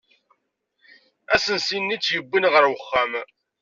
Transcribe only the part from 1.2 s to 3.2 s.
Asensi-nni tt-yewwin ɣer uxxam.